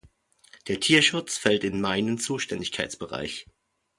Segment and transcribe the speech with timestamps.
[0.67, 3.45] Der Tierschutz fällt in meinen Zuständigkeitsbereich.